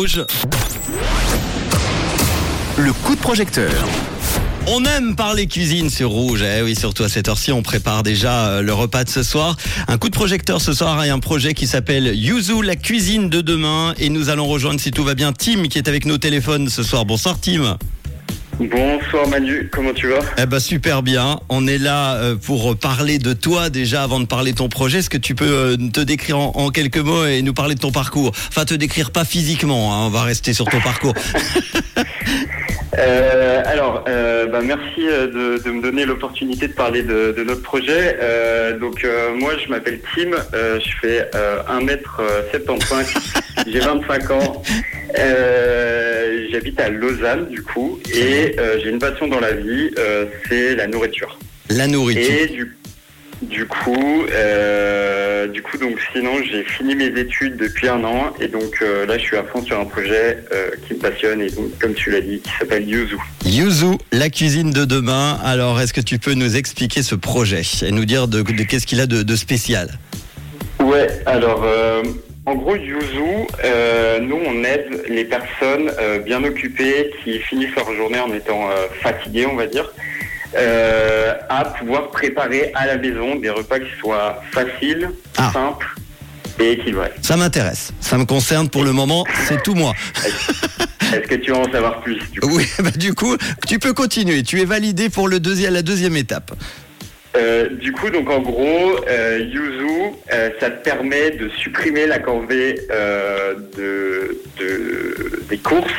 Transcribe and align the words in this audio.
Rouge. 0.00 0.24
Le 2.78 2.90
coup 3.04 3.14
de 3.14 3.20
projecteur. 3.20 3.70
On 4.66 4.82
aime 4.86 5.14
parler 5.14 5.46
cuisine 5.46 5.90
sur 5.90 6.08
Rouge. 6.08 6.42
Eh 6.42 6.62
oui, 6.62 6.74
surtout 6.74 7.02
à 7.02 7.10
cette 7.10 7.28
heure-ci, 7.28 7.52
on 7.52 7.60
prépare 7.60 8.02
déjà 8.02 8.46
euh, 8.46 8.62
le 8.62 8.72
repas 8.72 9.04
de 9.04 9.10
ce 9.10 9.22
soir. 9.22 9.58
Un 9.88 9.98
coup 9.98 10.08
de 10.08 10.14
projecteur 10.14 10.62
ce 10.62 10.72
soir 10.72 11.04
et 11.04 11.10
un 11.10 11.18
projet 11.18 11.52
qui 11.52 11.66
s'appelle 11.66 12.16
Yuzu, 12.16 12.62
la 12.62 12.76
cuisine 12.76 13.28
de 13.28 13.42
demain. 13.42 13.92
Et 13.98 14.08
nous 14.08 14.30
allons 14.30 14.46
rejoindre, 14.46 14.80
si 14.80 14.90
tout 14.90 15.04
va 15.04 15.14
bien, 15.14 15.34
Tim 15.34 15.64
qui 15.64 15.76
est 15.76 15.86
avec 15.86 16.06
nos 16.06 16.16
téléphones 16.16 16.70
ce 16.70 16.82
soir. 16.82 17.04
Bonsoir 17.04 17.38
Tim. 17.38 17.76
Bonsoir 18.60 19.26
Manu, 19.28 19.70
comment 19.72 19.94
tu 19.94 20.08
vas 20.08 20.18
Eh 20.36 20.44
ben 20.44 20.60
super 20.60 21.02
bien. 21.02 21.40
On 21.48 21.66
est 21.66 21.78
là 21.78 22.16
euh, 22.16 22.36
pour 22.36 22.76
parler 22.76 23.18
de 23.18 23.32
toi 23.32 23.70
déjà 23.70 24.02
avant 24.02 24.20
de 24.20 24.26
parler 24.26 24.52
de 24.52 24.58
ton 24.58 24.68
projet. 24.68 24.98
Est-ce 24.98 25.08
que 25.08 25.16
tu 25.16 25.34
peux 25.34 25.46
euh, 25.48 25.76
te 25.90 26.00
décrire 26.00 26.38
en, 26.38 26.52
en 26.54 26.68
quelques 26.68 26.98
mots 26.98 27.24
et 27.24 27.40
nous 27.40 27.54
parler 27.54 27.74
de 27.74 27.80
ton 27.80 27.90
parcours? 27.90 28.32
Enfin, 28.48 28.66
te 28.66 28.74
décrire 28.74 29.12
pas 29.12 29.24
physiquement. 29.24 29.94
hein, 29.94 30.06
on 30.06 30.10
va 30.10 30.24
rester 30.24 30.52
sur 30.52 30.66
ton 30.66 30.80
parcours. 30.80 31.14
Euh, 33.00 33.62
Alors, 33.64 34.04
euh, 34.08 34.46
bah, 34.46 34.60
merci 34.62 35.00
euh, 35.08 35.26
de, 35.26 35.62
de 35.62 35.70
me 35.70 35.80
donner 35.82 36.04
l'opportunité 36.04 36.68
de 36.68 36.72
parler 36.72 37.02
de, 37.02 37.32
de 37.36 37.42
notre 37.44 37.62
projet. 37.62 38.18
Euh, 38.20 38.78
donc 38.78 39.04
euh, 39.04 39.30
moi, 39.34 39.52
je 39.64 39.70
m'appelle 39.70 40.00
Tim, 40.14 40.30
euh, 40.54 40.78
je 40.80 40.90
fais 41.00 41.28
euh, 41.34 41.62
1m75, 41.80 43.14
j'ai 43.66 43.80
25 43.80 44.30
ans, 44.30 44.62
Euh, 45.18 46.46
j'habite 46.52 46.78
à 46.80 46.88
Lausanne 46.88 47.46
du 47.48 47.62
coup, 47.62 47.98
et 48.14 48.54
euh, 48.60 48.78
j'ai 48.80 48.90
une 48.90 49.00
passion 49.00 49.26
dans 49.26 49.40
la 49.40 49.52
vie, 49.52 49.90
euh, 49.98 50.26
c'est 50.48 50.76
la 50.76 50.86
nourriture. 50.86 51.36
La 51.68 51.88
nourriture. 51.88 52.22
Et 52.32 52.46
du, 52.46 52.76
du 53.42 53.66
coup, 53.66 54.24
euh, 54.32 55.19
du 55.60 55.66
coup, 55.66 55.76
donc 55.76 55.98
sinon 56.14 56.42
j'ai 56.42 56.64
fini 56.64 56.94
mes 56.94 57.08
études 57.08 57.56
depuis 57.56 57.86
un 57.86 58.02
an 58.02 58.32
et 58.40 58.48
donc 58.48 58.80
euh, 58.80 59.04
là 59.04 59.18
je 59.18 59.24
suis 59.24 59.36
à 59.36 59.44
fond 59.44 59.62
sur 59.62 59.78
un 59.78 59.84
projet 59.84 60.38
euh, 60.52 60.70
qui 60.86 60.94
me 60.94 60.98
passionne 60.98 61.42
et 61.42 61.50
donc 61.50 61.78
comme 61.78 61.92
tu 61.92 62.10
l'as 62.10 62.22
dit, 62.22 62.40
qui 62.40 62.50
s'appelle 62.58 62.88
Yuzu. 62.88 63.18
Yuzu, 63.44 63.98
la 64.10 64.30
cuisine 64.30 64.70
de 64.70 64.86
demain. 64.86 65.38
Alors, 65.44 65.78
est-ce 65.78 65.92
que 65.92 66.00
tu 66.00 66.18
peux 66.18 66.32
nous 66.32 66.56
expliquer 66.56 67.02
ce 67.02 67.14
projet 67.14 67.60
et 67.82 67.90
nous 67.90 68.06
dire 68.06 68.26
de, 68.26 68.40
de 68.40 68.62
qu'est-ce 68.62 68.86
qu'il 68.86 69.00
a 69.00 69.06
de, 69.06 69.22
de 69.22 69.36
spécial? 69.36 69.98
Ouais, 70.78 71.08
alors 71.26 71.62
euh, 71.62 72.02
en 72.46 72.54
gros 72.54 72.76
Yuzu, 72.76 73.46
euh, 73.62 74.18
nous 74.20 74.38
on 74.46 74.64
aide 74.64 75.04
les 75.10 75.26
personnes 75.26 75.90
euh, 76.00 76.20
bien 76.20 76.42
occupées 76.42 77.10
qui 77.22 77.38
finissent 77.40 77.74
leur 77.76 77.92
journée 77.94 78.18
en 78.18 78.32
étant 78.32 78.70
euh, 78.70 78.86
fatiguées, 79.02 79.44
on 79.44 79.56
va 79.56 79.66
dire. 79.66 79.92
Euh, 80.56 81.34
à 81.48 81.64
pouvoir 81.64 82.10
préparer 82.10 82.70
à 82.74 82.86
la 82.86 82.96
maison 82.96 83.36
des 83.36 83.50
repas 83.50 83.78
qui 83.78 83.90
soient 84.00 84.42
faciles, 84.52 85.10
Ah. 85.38 85.50
simples 85.52 85.88
et 86.58 86.72
équilibrés. 86.72 87.12
Ça 87.22 87.36
m'intéresse. 87.36 87.92
Ça 88.00 88.18
me 88.18 88.24
concerne 88.24 88.68
pour 88.68 88.84
le 88.84 88.92
moment. 88.92 89.24
C'est 89.46 89.62
tout 89.62 89.74
moi. 89.74 89.92
Est-ce 91.12 91.26
que 91.28 91.34
tu 91.36 91.50
veux 91.50 91.56
en 91.56 91.70
savoir 91.72 92.00
plus 92.00 92.18
du 92.32 92.40
coup 92.40 92.50
Oui, 92.56 92.66
bah, 92.80 92.90
du 92.90 93.14
coup, 93.14 93.36
tu 93.66 93.78
peux 93.78 93.92
continuer. 93.92 94.42
Tu 94.42 94.60
es 94.60 94.64
validé 94.64 95.08
pour 95.08 95.28
le 95.28 95.40
deuxième, 95.40 95.72
la 95.74 95.82
deuxième 95.82 96.16
étape. 96.16 96.52
Euh, 97.36 97.68
du 97.68 97.92
coup, 97.92 98.10
donc 98.10 98.28
en 98.28 98.40
gros, 98.40 98.96
euh, 99.08 99.38
Yuzu, 99.38 100.12
euh, 100.32 100.50
ça 100.58 100.68
te 100.70 100.82
permet 100.82 101.30
de 101.30 101.48
supprimer 101.48 102.06
la 102.06 102.18
corvée 102.18 102.74
de, 103.78 104.36
de- 104.58 105.42
des 105.48 105.58
courses 105.58 105.90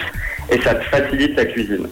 et 0.52 0.62
ça 0.62 0.76
te 0.76 0.84
facilite 0.86 1.36
la 1.38 1.46
cuisine. 1.46 1.88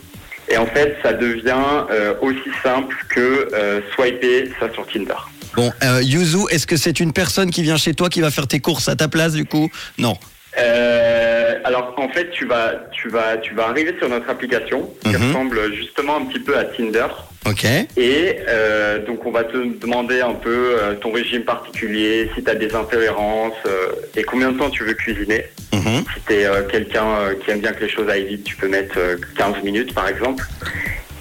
Et 0.50 0.58
en 0.58 0.66
fait, 0.66 0.98
ça 1.04 1.14
devient 1.14 1.86
euh, 1.92 2.14
aussi 2.22 2.50
simple 2.64 2.96
que 3.10 3.50
euh, 3.54 3.82
swiper 3.94 4.50
ça 4.60 4.72
sur 4.74 4.86
Tinder. 4.88 5.14
Bon, 5.56 5.72
euh, 5.84 6.02
Yuzu, 6.02 6.46
est-ce 6.50 6.66
que 6.68 6.76
c'est 6.78 7.00
une 7.00 7.14
personne 7.14 7.52
qui 7.52 7.62
vient 7.64 7.78
chez 7.78 7.94
toi 7.94 8.10
qui 8.10 8.22
va 8.22 8.32
faire 8.32 8.48
tes 8.48 8.60
courses 8.60 8.88
à 8.90 8.96
ta 8.96 9.08
place 9.08 9.34
du 9.34 9.46
coup? 9.46 9.70
Non. 9.98 10.18
Euh, 10.58 11.56
alors 11.64 11.94
en 11.98 12.10
fait, 12.10 12.32
tu 12.32 12.46
vas, 12.46 12.74
tu 12.92 13.10
vas, 13.10 13.38
tu 13.38 13.54
vas 13.54 13.68
arriver 13.70 13.96
sur 14.00 14.10
notre 14.10 14.30
application 14.30 14.90
qui 15.04 15.10
Mhm. 15.10 15.28
ressemble 15.30 15.74
justement 15.76 16.18
un 16.18 16.26
petit 16.26 16.40
peu 16.40 16.58
à 16.58 16.64
Tinder. 16.66 17.06
Ok. 17.46 17.66
Et 17.98 18.36
euh, 18.48 19.00
donc 19.06 19.26
on 19.26 19.32
va 19.32 19.44
te 19.44 19.58
demander 19.80 20.22
un 20.22 20.34
peu 20.34 20.76
euh, 20.78 20.96
ton 20.96 21.12
régime 21.12 21.44
particulier, 21.44 22.30
si 22.36 22.44
tu 22.44 22.50
as 22.50 22.56
des 22.56 22.76
intolérances 22.76 23.54
euh, 23.66 23.88
et 24.16 24.24
combien 24.24 24.52
de 24.52 24.58
temps 24.58 24.70
tu 24.70 24.84
veux 24.84 24.94
cuisiner. 24.94 25.46
Mhm. 25.74 26.04
Si 26.14 26.22
tu 26.28 26.34
es 26.34 26.48
quelqu'un 26.70 27.34
qui 27.44 27.52
aime 27.52 27.60
bien 27.60 27.72
que 27.72 27.84
les 27.84 27.90
choses 27.90 28.10
aillent 28.10 28.28
vite, 28.28 28.44
tu 28.44 28.56
peux 28.56 28.68
mettre 28.68 28.96
euh, 28.98 29.16
15 29.38 29.64
minutes 29.64 29.94
par 29.94 30.08
exemple. 30.10 30.44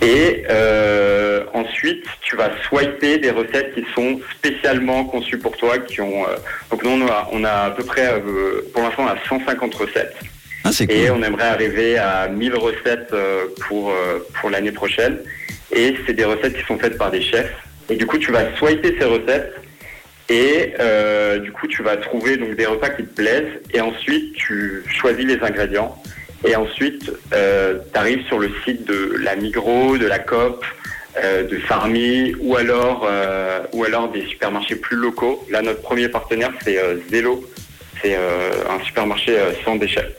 Et 0.00 0.44
euh, 0.48 1.44
ensuite, 1.54 2.04
tu 2.22 2.36
vas 2.36 2.50
swiper 2.68 3.18
des 3.18 3.30
recettes 3.30 3.74
qui 3.74 3.84
sont 3.96 4.20
spécialement 4.36 5.04
conçues 5.04 5.38
pour 5.38 5.56
toi, 5.56 5.78
qui 5.78 6.00
ont 6.00 6.24
euh, 6.24 6.36
donc 6.70 6.84
nous 6.84 6.90
on 6.90 7.06
a, 7.08 7.28
on 7.32 7.42
a 7.44 7.50
à 7.66 7.70
peu 7.70 7.82
près 7.84 8.06
euh, 8.06 8.62
pour 8.72 8.82
l'instant 8.82 9.04
on 9.04 9.08
a 9.08 9.16
150 9.28 9.74
recettes. 9.74 10.16
Ah, 10.64 10.70
c'est 10.72 10.84
Et 10.90 11.06
cool. 11.06 11.18
on 11.18 11.22
aimerait 11.22 11.48
arriver 11.48 11.98
à 11.98 12.28
1000 12.28 12.54
recettes 12.56 13.14
pour, 13.68 13.92
pour 14.40 14.50
l'année 14.50 14.72
prochaine. 14.72 15.18
Et 15.74 15.94
c'est 16.06 16.14
des 16.14 16.24
recettes 16.24 16.56
qui 16.56 16.64
sont 16.64 16.78
faites 16.78 16.98
par 16.98 17.10
des 17.10 17.22
chefs. 17.22 17.52
Et 17.90 17.96
du 17.96 18.06
coup, 18.06 18.18
tu 18.18 18.32
vas 18.32 18.54
swiper 18.56 18.96
ces 18.98 19.04
recettes. 19.04 19.54
Et 20.28 20.74
euh, 20.78 21.38
du 21.38 21.52
coup, 21.52 21.66
tu 21.66 21.82
vas 21.82 21.96
trouver 21.96 22.36
donc 22.36 22.54
des 22.54 22.66
repas 22.66 22.90
qui 22.90 23.04
te 23.04 23.14
plaisent. 23.14 23.60
Et 23.72 23.80
ensuite, 23.80 24.34
tu 24.34 24.82
choisis 24.88 25.24
les 25.24 25.42
ingrédients. 25.42 26.00
Et 26.46 26.54
ensuite, 26.54 27.10
tu 27.32 27.98
arrives 27.98 28.24
sur 28.26 28.38
le 28.38 28.50
site 28.64 28.86
de 28.86 29.16
la 29.20 29.36
Migros, 29.36 29.98
de 29.98 30.06
la 30.06 30.18
Coop, 30.18 30.64
euh, 31.16 31.42
de 31.44 31.56
Farmi, 31.58 32.34
ou 32.40 32.56
alors, 32.56 33.06
euh, 33.10 33.60
ou 33.72 33.84
alors 33.84 34.10
des 34.10 34.24
supermarchés 34.26 34.76
plus 34.76 34.96
locaux. 34.96 35.44
Là, 35.50 35.62
notre 35.62 35.82
premier 35.82 36.08
partenaire, 36.08 36.52
c'est 36.62 36.78
euh, 36.78 36.96
Zelo. 37.10 37.44
C'est 38.00 38.14
euh, 38.14 38.50
un 38.70 38.84
supermarché 38.84 39.36
euh, 39.36 39.52
sans 39.64 39.76
déchets. 39.76 40.14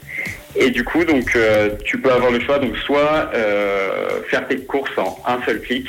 Et 0.56 0.72
du 0.72 0.84
coup, 0.84 1.04
donc, 1.04 1.36
euh, 1.36 1.70
tu 1.86 2.00
peux 2.00 2.12
avoir 2.12 2.32
le 2.32 2.40
choix, 2.40 2.60
donc 2.60 2.76
soit 2.78 3.32
euh, 3.34 4.22
faire 4.30 4.48
tes 4.48 4.58
courses 4.58 4.98
en 4.98 5.22
un 5.28 5.40
seul 5.46 5.62
clic, 5.62 5.88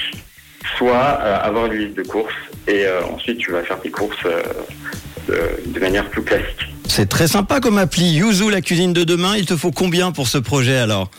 soit 0.77 1.19
euh, 1.21 1.39
avoir 1.43 1.67
une 1.67 1.79
liste 1.79 1.97
de 1.97 2.03
courses 2.03 2.35
et 2.69 2.85
ensuite 3.11 3.39
tu 3.39 3.51
vas 3.51 3.63
faire 3.63 3.81
tes 3.81 3.91
courses 3.91 4.23
de, 5.27 5.35
de 5.67 5.81
manière 5.81 6.09
plus 6.09 6.23
classique. 6.23 6.67
C'est 6.87 7.09
très 7.09 7.27
sympa 7.27 7.59
comme 7.59 7.79
appli. 7.79 8.13
Yuzu, 8.13 8.51
la 8.51 8.61
cuisine 8.61 8.93
de 8.93 9.03
demain. 9.03 9.35
Il 9.37 9.47
te 9.47 9.57
faut 9.57 9.71
combien 9.73 10.13
pour 10.13 10.29
ce 10.29 10.39
projet 10.39 10.77
alors? 10.77 11.11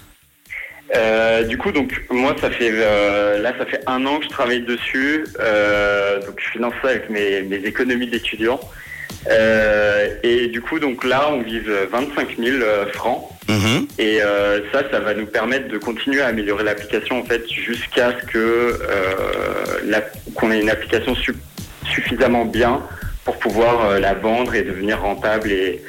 Du 1.49 1.57
coup, 1.57 1.71
donc 1.71 2.05
moi, 2.09 2.35
ça 2.39 2.51
fait 2.51 2.71
là, 2.71 3.53
ça 3.57 3.65
fait 3.65 3.81
un 3.87 4.05
an 4.05 4.19
que 4.19 4.25
je 4.25 4.29
travaille 4.29 4.61
dessus. 4.61 5.25
Donc, 6.25 6.39
je 6.39 6.51
finance 6.51 6.73
ça 6.81 6.89
avec 6.89 7.09
mes, 7.09 7.41
mes 7.41 7.57
économies 7.57 8.07
d'étudiant. 8.07 8.59
Euh, 9.29 10.07
et 10.23 10.47
du 10.47 10.61
coup, 10.61 10.79
donc 10.79 11.03
là, 11.03 11.29
on 11.31 11.41
vise 11.41 11.67
25 11.91 12.37
000 12.37 12.57
euh, 12.61 12.85
francs. 12.93 13.27
Mhm. 13.49 13.87
Et 13.99 14.21
euh, 14.21 14.59
ça, 14.71 14.83
ça 14.89 14.99
va 14.99 15.13
nous 15.13 15.25
permettre 15.25 15.67
de 15.67 15.77
continuer 15.77 16.21
à 16.21 16.27
améliorer 16.27 16.63
l'application 16.63 17.19
en 17.19 17.23
fait 17.25 17.47
jusqu'à 17.49 18.13
ce 18.19 18.25
que 18.27 18.37
euh, 18.37 19.99
qu'on 20.35 20.51
ait 20.51 20.61
une 20.61 20.69
application 20.69 21.15
su- 21.15 21.35
suffisamment 21.93 22.45
bien 22.45 22.81
pour 23.25 23.37
pouvoir 23.37 23.99
la 23.99 24.13
vendre 24.13 24.55
et 24.55 24.63
devenir 24.63 25.01
rentable 25.01 25.51
et, 25.51 25.81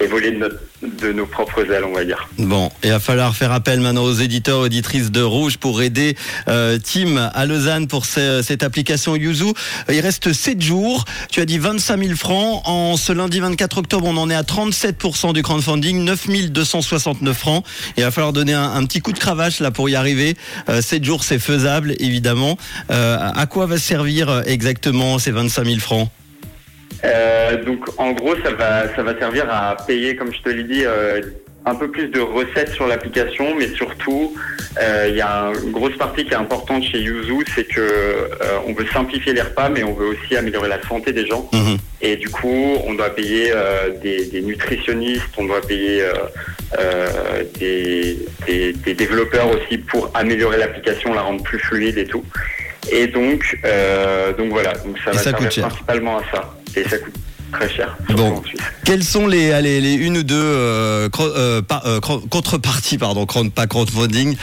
et 0.00 0.06
de, 0.30 0.36
notre- 0.38 0.56
de 0.82 1.12
nos 1.12 1.26
propres 1.26 1.70
ailes, 1.72 1.84
on 1.84 1.94
va 1.94 2.04
dire. 2.04 2.28
Bon, 2.38 2.70
il 2.84 2.90
va 2.90 3.00
falloir 3.00 3.34
faire 3.34 3.50
appel 3.52 3.80
maintenant 3.80 4.04
aux 4.04 4.12
éditeurs, 4.14 4.60
auditrices 4.60 5.10
de 5.10 5.22
Rouge 5.22 5.56
pour 5.56 5.82
aider 5.82 6.16
euh, 6.48 6.78
Tim 6.82 7.30
à 7.34 7.46
Lausanne 7.46 7.86
pour 7.88 8.04
ce- 8.06 8.42
cette 8.42 8.62
application 8.62 9.16
Yuzu. 9.16 9.52
Il 9.90 10.00
reste 10.00 10.32
7 10.32 10.60
jours. 10.60 11.04
Tu 11.30 11.40
as 11.40 11.44
dit 11.46 11.58
25 11.58 12.02
000 12.04 12.14
francs. 12.16 12.62
En 12.66 12.96
ce 12.96 13.12
lundi 13.12 13.40
24 13.40 13.78
octobre, 13.78 14.06
on 14.06 14.16
en 14.16 14.28
est 14.30 14.34
à 14.34 14.42
37% 14.42 15.32
du 15.32 15.42
crowdfunding, 15.42 16.04
9 16.04 16.28
269 16.50 17.36
francs. 17.36 17.64
Il 17.96 18.04
va 18.04 18.10
falloir 18.10 18.32
donner 18.32 18.52
un, 18.54 18.72
un 18.74 18.84
petit 18.84 19.00
coup 19.00 19.12
de 19.12 19.18
cravache 19.18 19.60
là 19.60 19.70
pour 19.70 19.88
y 19.88 19.94
arriver. 19.96 20.36
Euh, 20.68 20.82
7 20.82 21.04
jours, 21.04 21.24
c'est 21.24 21.38
faisable, 21.38 21.94
évidemment. 21.98 22.58
Euh, 22.90 23.16
à 23.34 23.46
quoi 23.46 23.66
va 23.66 23.78
servir 23.78 24.28
euh, 24.28 24.42
exactement 24.46 25.18
ces 25.18 25.30
25 25.30 25.64
000 25.64 25.78
francs? 25.80 26.08
Euh, 27.04 27.62
donc 27.64 27.80
en 27.98 28.12
gros, 28.12 28.34
ça 28.44 28.50
va, 28.52 28.94
ça 28.94 29.02
va 29.02 29.18
servir 29.18 29.46
à 29.50 29.76
payer, 29.86 30.16
comme 30.16 30.32
je 30.34 30.40
te 30.40 30.48
l'ai 30.48 30.64
dit, 30.64 30.82
euh, 30.84 31.20
un 31.68 31.74
peu 31.74 31.90
plus 31.90 32.06
de 32.08 32.20
recettes 32.20 32.70
sur 32.70 32.86
l'application, 32.86 33.54
mais 33.58 33.66
surtout, 33.74 34.34
euh, 34.80 35.06
il 35.08 35.16
y 35.16 35.20
a 35.20 35.50
une 35.64 35.72
grosse 35.72 35.96
partie 35.96 36.24
qui 36.24 36.32
est 36.32 36.36
importante 36.36 36.84
chez 36.84 36.98
Yuzu, 37.00 37.44
c'est 37.54 37.64
que 37.66 37.80
euh, 37.80 38.28
on 38.68 38.72
veut 38.72 38.86
simplifier 38.92 39.32
les 39.32 39.40
repas, 39.42 39.68
mais 39.68 39.82
on 39.82 39.92
veut 39.92 40.06
aussi 40.06 40.36
améliorer 40.36 40.68
la 40.68 40.80
santé 40.86 41.12
des 41.12 41.26
gens. 41.26 41.48
Mhm. 41.52 41.76
Et 42.02 42.16
du 42.16 42.28
coup, 42.28 42.76
on 42.86 42.94
doit 42.94 43.10
payer 43.10 43.50
euh, 43.52 43.90
des, 44.00 44.26
des 44.26 44.42
nutritionnistes, 44.42 45.24
on 45.38 45.44
doit 45.46 45.60
payer 45.60 46.02
euh, 46.02 46.12
euh, 46.78 47.42
des, 47.58 48.18
des- 48.46 48.72
des 48.72 48.94
développeurs 48.94 49.48
aussi 49.50 49.78
pour 49.78 50.10
améliorer 50.14 50.58
l'application, 50.58 51.14
la 51.14 51.22
rendre 51.22 51.42
plus 51.42 51.58
fluide 51.58 51.98
et 51.98 52.06
tout. 52.06 52.24
Et 52.90 53.06
donc, 53.06 53.58
euh, 53.64 54.32
donc 54.32 54.50
voilà, 54.50 54.74
donc 54.74 54.96
ça 55.04 55.10
va 55.10 55.18
ça 55.18 55.32
coûte 55.32 55.42
servir 55.42 55.52
cher. 55.52 55.68
principalement 55.68 56.18
à 56.18 56.22
ça. 56.32 56.54
Et 56.76 56.88
ça 56.88 56.98
coûte 56.98 57.14
très 57.52 57.68
cher. 57.68 57.96
Bon. 58.10 58.42
Quelles 58.84 59.04
sont 59.04 59.26
les, 59.26 59.52
allez, 59.52 59.80
les 59.80 59.94
une 59.94 60.18
ou 60.18 60.22
deux 60.22 60.34
euh, 60.36 61.08
euh, 61.20 62.00
contreparties, 62.30 62.98
pardon, 62.98 63.26
pas 63.26 63.66
crowdfunding, 63.66 64.36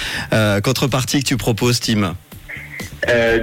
contreparties 0.64 1.24
que 1.24 1.28
tu 1.28 1.38
proposes, 1.38 1.80
Tim? 1.80 2.16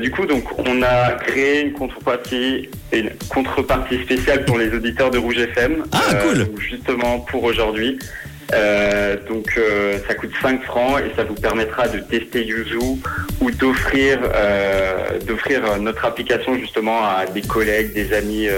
Du 0.03 0.11
coup, 0.11 0.27
donc, 0.27 0.45
on 0.59 0.83
a 0.83 1.13
créé 1.13 1.61
une 1.63 1.73
contrepartie, 1.73 2.69
une 2.93 3.11
contrepartie 3.29 4.03
spéciale 4.03 4.45
pour 4.47 4.59
les 4.59 4.73
auditeurs 4.73 5.11
de 5.11 5.19
Rouge 5.19 5.39
FM. 5.39 5.85
Ah, 5.93 6.15
cool. 6.15 6.49
Justement 6.59 7.21
pour 7.21 7.45
aujourd'hui. 7.45 7.99
Euh, 8.53 9.17
donc 9.29 9.47
euh, 9.57 9.99
ça 10.09 10.15
coûte 10.15 10.33
5 10.43 10.65
francs 10.65 11.01
et 11.01 11.15
ça 11.15 11.25
vous 11.25 11.35
permettra 11.35 11.87
de 11.89 12.01
tester 12.01 12.45
Yuzu 12.45 12.79
ou 13.41 13.51
d'offrir 13.53 14.19
euh, 14.35 15.19
d'offrir 15.27 15.79
notre 15.79 16.05
application 16.05 16.57
justement 16.59 17.05
à 17.05 17.27
des 17.27 17.43
collègues, 17.43 17.93
des 17.93 18.13
amis 18.13 18.49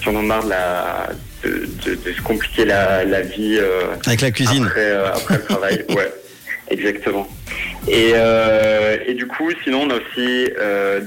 qui 0.00 0.08
en 0.08 0.16
ont 0.16 0.22
marre 0.22 0.44
de, 0.44 0.50
la, 0.50 1.08
de, 1.44 1.68
de, 1.84 1.94
de 1.96 2.12
se 2.12 2.22
compliquer 2.22 2.64
la, 2.64 3.04
la 3.04 3.20
vie 3.20 3.60
avec 4.06 4.20
la 4.22 4.30
cuisine 4.30 4.64
après, 4.66 4.92
après 4.92 5.36
le 5.36 5.42
travail. 5.42 5.84
ouais, 5.90 6.12
exactement. 6.70 7.28
Et, 7.88 8.12
euh, 8.96 9.04
et, 9.06 9.14
du 9.14 9.26
coup, 9.26 9.50
sinon, 9.64 9.82
on 9.82 9.90
a 9.90 9.94
aussi 9.94 10.50
euh. 10.60 11.00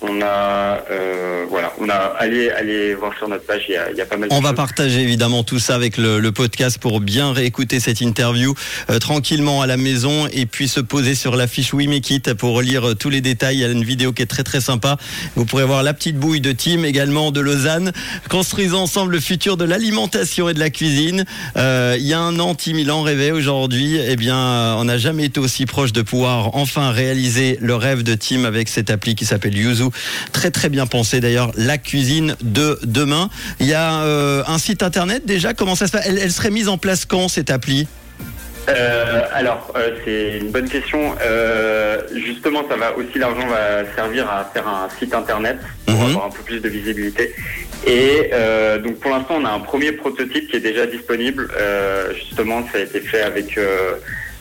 On 0.00 0.22
a, 0.22 0.84
euh, 0.90 1.44
voilà, 1.48 1.72
on 1.80 1.88
a 1.88 1.94
allez, 1.94 2.50
allez 2.50 2.94
voir 2.94 3.16
sur 3.16 3.28
notre 3.28 3.44
page. 3.44 3.64
Il 3.68 3.72
y 3.72 3.76
a, 3.76 3.90
il 3.90 3.96
y 3.96 4.00
a 4.00 4.06
pas 4.06 4.16
mal. 4.16 4.28
On 4.30 4.40
va 4.40 4.52
partager 4.52 5.00
évidemment 5.00 5.42
tout 5.42 5.58
ça 5.58 5.74
avec 5.74 5.96
le, 5.96 6.20
le 6.20 6.32
podcast 6.32 6.78
pour 6.78 7.00
bien 7.00 7.32
réécouter 7.32 7.80
cette 7.80 8.00
interview 8.00 8.54
euh, 8.90 8.98
tranquillement 8.98 9.60
à 9.60 9.66
la 9.66 9.76
maison 9.76 10.28
et 10.32 10.46
puis 10.46 10.68
se 10.68 10.80
poser 10.80 11.14
sur 11.14 11.34
la 11.34 11.48
fiche 11.48 11.74
We 11.74 11.88
Make 11.88 12.10
It 12.10 12.34
pour 12.34 12.62
lire 12.62 12.94
tous 12.96 13.10
les 13.10 13.20
détails. 13.20 13.56
Il 13.56 13.60
y 13.60 13.64
a 13.64 13.68
une 13.68 13.84
vidéo 13.84 14.12
qui 14.12 14.22
est 14.22 14.26
très 14.26 14.44
très 14.44 14.60
sympa. 14.60 14.98
Vous 15.34 15.44
pourrez 15.44 15.64
voir 15.64 15.82
la 15.82 15.94
petite 15.94 16.16
bouille 16.16 16.40
de 16.40 16.52
Tim 16.52 16.84
également 16.84 17.32
de 17.32 17.40
Lausanne. 17.40 17.92
Construisons 18.28 18.80
ensemble 18.80 19.12
le 19.12 19.20
futur 19.20 19.56
de 19.56 19.64
l'alimentation 19.64 20.48
et 20.48 20.54
de 20.54 20.60
la 20.60 20.70
cuisine. 20.70 21.24
Il 21.56 22.06
y 22.06 22.12
a 22.12 22.20
un 22.20 22.38
an, 22.38 22.54
Tim, 22.54 22.76
il 22.78 22.90
en 22.92 23.02
rêvait 23.02 23.32
aujourd'hui. 23.32 23.98
Eh 23.98 24.16
bien, 24.16 24.76
on 24.76 24.84
n'a 24.84 24.98
jamais 24.98 25.24
été 25.24 25.40
aussi 25.40 25.66
proche 25.66 25.92
de 25.92 26.02
pouvoir 26.02 26.54
enfin 26.54 26.87
réaliser 26.92 27.58
le 27.60 27.74
rêve 27.74 28.02
de 28.02 28.14
Tim 28.14 28.44
avec 28.44 28.68
cette 28.68 28.90
appli 28.90 29.14
qui 29.14 29.24
s'appelle 29.24 29.56
Yuzu. 29.56 29.84
Très 30.32 30.50
très 30.50 30.68
bien 30.68 30.86
pensé 30.86 31.20
d'ailleurs, 31.20 31.52
la 31.56 31.78
cuisine 31.78 32.36
de 32.42 32.78
demain. 32.84 33.30
Il 33.60 33.66
y 33.66 33.74
a 33.74 34.02
euh, 34.02 34.42
un 34.46 34.58
site 34.58 34.82
internet 34.82 35.22
déjà, 35.26 35.54
comment 35.54 35.74
ça 35.74 35.86
se 35.86 35.92
passe? 35.92 36.06
Elle, 36.06 36.18
elle 36.18 36.32
serait 36.32 36.50
mise 36.50 36.68
en 36.68 36.78
place 36.78 37.04
quand 37.04 37.28
cette 37.28 37.50
appli? 37.50 37.86
Euh, 38.68 39.22
alors, 39.32 39.72
euh, 39.76 39.92
c'est 40.04 40.38
une 40.40 40.50
bonne 40.50 40.68
question. 40.68 41.14
Euh, 41.22 42.02
justement, 42.14 42.64
ça 42.68 42.76
va 42.76 42.94
aussi 42.96 43.18
l'argent 43.18 43.46
va 43.46 43.84
servir 43.96 44.28
à 44.28 44.50
faire 44.52 44.68
un 44.68 44.88
site 44.98 45.14
internet 45.14 45.56
pour 45.86 45.94
Mhm. 45.96 46.02
avoir 46.10 46.26
un 46.26 46.30
peu 46.30 46.42
plus 46.42 46.60
de 46.60 46.68
visibilité. 46.68 47.34
Et 47.86 48.30
donc, 48.84 48.98
pour 48.98 49.10
l'instant, 49.10 49.36
on 49.40 49.44
a 49.44 49.50
un 49.50 49.60
premier 49.60 49.92
prototype 49.92 50.50
qui 50.50 50.56
est 50.56 50.60
déjà 50.60 50.84
disponible. 50.84 51.48
Justement, 52.14 52.62
ça 52.70 52.78
a 52.78 52.82
été 52.82 53.00
fait 53.00 53.22
avec 53.22 53.58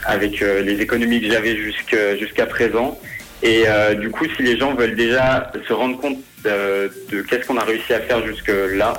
avec 0.08 0.42
euh, 0.42 0.62
les 0.62 0.82
économies 0.82 1.22
que 1.22 1.32
j'avais 1.32 1.56
jusqu'à 1.56 2.46
présent. 2.46 3.00
Et 3.44 3.64
euh, 3.68 3.94
du 3.94 4.10
coup, 4.10 4.26
si 4.36 4.42
les 4.42 4.58
gens 4.58 4.74
veulent 4.74 4.96
déjà 4.96 5.52
se 5.68 5.74
rendre 5.74 6.00
compte 6.00 6.18
de, 6.44 6.92
de 7.12 7.22
qu'est-ce 7.22 7.46
qu'on 7.46 7.58
a 7.58 7.64
réussi 7.64 7.94
à 7.94 8.00
faire 8.00 8.26
jusque 8.26 8.52
là. 8.72 8.94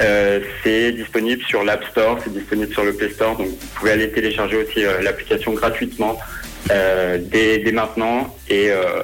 Euh, 0.00 0.40
c'est 0.62 0.92
disponible 0.92 1.42
sur 1.42 1.62
l'App 1.62 1.84
Store, 1.90 2.18
c'est 2.24 2.32
disponible 2.32 2.72
sur 2.72 2.84
le 2.84 2.94
Play 2.94 3.10
Store, 3.10 3.36
donc 3.36 3.48
vous 3.48 3.66
pouvez 3.74 3.90
aller 3.90 4.10
télécharger 4.10 4.56
aussi 4.56 4.82
euh, 4.82 5.02
l'application 5.02 5.52
gratuitement 5.52 6.18
euh, 6.70 7.18
dès, 7.20 7.58
dès 7.58 7.72
maintenant 7.72 8.34
et, 8.48 8.70
euh, 8.70 9.02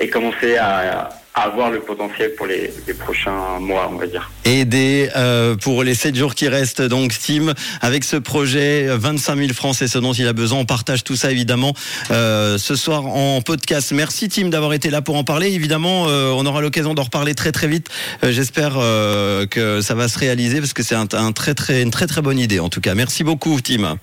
et 0.00 0.08
commencer 0.08 0.56
à 0.56 1.08
avoir 1.34 1.70
le 1.70 1.80
potentiel 1.80 2.32
pour 2.36 2.46
les, 2.46 2.72
les 2.86 2.94
prochains 2.94 3.58
mois, 3.58 3.90
on 3.92 3.96
va 3.96 4.06
dire. 4.06 4.30
aider 4.44 5.10
euh, 5.16 5.56
pour 5.56 5.82
les 5.82 5.94
7 5.94 6.14
jours 6.14 6.34
qui 6.34 6.46
restent. 6.48 6.80
Donc, 6.82 7.12
Tim, 7.18 7.54
avec 7.80 8.04
ce 8.04 8.16
projet, 8.16 8.86
euh, 8.88 8.96
25 8.98 9.36
000 9.36 9.52
francs, 9.52 9.74
c'est 9.76 9.88
ce 9.88 9.98
dont 9.98 10.12
il 10.12 10.28
a 10.28 10.32
besoin. 10.32 10.60
On 10.60 10.64
partage 10.64 11.02
tout 11.02 11.16
ça, 11.16 11.32
évidemment, 11.32 11.74
euh, 12.12 12.56
ce 12.56 12.76
soir 12.76 13.06
en 13.06 13.40
podcast. 13.40 13.90
Merci, 13.92 14.28
Tim, 14.28 14.48
d'avoir 14.48 14.72
été 14.74 14.90
là 14.90 15.02
pour 15.02 15.16
en 15.16 15.24
parler. 15.24 15.48
Évidemment, 15.50 16.06
euh, 16.08 16.30
on 16.30 16.46
aura 16.46 16.60
l'occasion 16.60 16.94
d'en 16.94 17.02
reparler 17.02 17.34
très, 17.34 17.50
très 17.52 17.66
vite. 17.66 17.88
Euh, 18.22 18.30
J'espère 18.30 18.74
euh, 18.76 19.46
que 19.46 19.80
ça 19.80 19.94
va 19.94 20.06
se 20.08 20.18
réaliser 20.18 20.60
parce 20.60 20.72
que 20.72 20.82
c'est 20.84 20.94
un, 20.94 21.08
un 21.12 21.32
très, 21.32 21.54
très, 21.54 21.82
une 21.82 21.90
très, 21.90 22.06
très 22.06 22.22
bonne 22.22 22.38
idée, 22.38 22.60
en 22.60 22.68
tout 22.68 22.80
cas. 22.80 22.94
Merci 22.94 23.24
beaucoup, 23.24 23.60
Tim. 23.60 23.98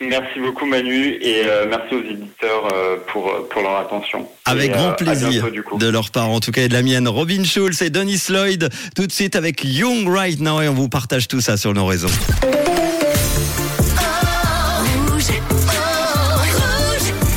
Merci 0.00 0.40
beaucoup 0.40 0.66
Manu 0.66 1.16
et 1.20 1.44
euh, 1.46 1.66
merci 1.68 1.94
aux 1.94 2.02
éditeurs 2.02 2.68
euh, 2.74 2.96
pour, 3.06 3.48
pour 3.48 3.62
leur 3.62 3.76
attention. 3.76 4.28
Avec 4.44 4.70
Et, 4.70 4.74
grand 4.74 4.90
euh, 4.90 4.94
plaisir 4.94 5.28
bientôt, 5.28 5.50
du 5.50 5.62
coup. 5.62 5.78
de 5.78 5.88
leur 5.88 6.10
part, 6.10 6.28
en 6.30 6.40
tout 6.40 6.50
cas, 6.50 6.62
et 6.62 6.68
de 6.68 6.72
la 6.72 6.82
mienne. 6.82 7.06
Robin 7.06 7.44
Schulz 7.44 7.80
et 7.80 7.90
Dennis 7.90 8.24
Lloyd, 8.28 8.68
tout 8.96 9.06
de 9.06 9.12
suite 9.12 9.36
avec 9.36 9.62
Young 9.64 10.08
Right 10.08 10.40
Now, 10.40 10.60
et 10.60 10.68
on 10.68 10.74
vous 10.74 10.88
partage 10.88 11.28
tout 11.28 11.40
ça 11.40 11.56
sur 11.56 11.72
nos 11.74 11.86
réseaux. 11.86 12.08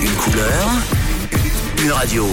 Une 0.02 0.16
couleur, 0.16 0.70
une 1.84 1.92
radio. 1.92 2.26